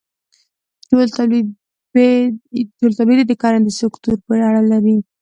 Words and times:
ټول 0.89 1.07
تولید 1.17 1.47
یې 3.21 3.25
د 3.29 3.33
کرنې 3.41 3.71
سکتور 3.79 4.15
پورې 4.25 4.41
اړه 4.49 4.61
لري. 4.71 4.97